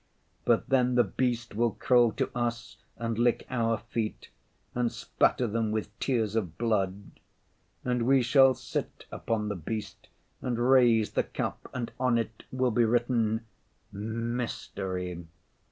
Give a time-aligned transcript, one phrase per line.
[0.45, 4.29] But then the beast will crawl to us and lick our feet
[4.73, 7.11] and spatter them with tears of blood.
[7.85, 10.07] And we shall sit upon the beast
[10.41, 13.45] and raise the cup, and on it will be written,
[13.91, 15.23] "Mystery."